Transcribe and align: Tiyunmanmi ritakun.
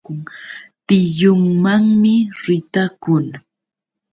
Tiyunmanmi 0.87 2.15
ritakun. 2.43 3.25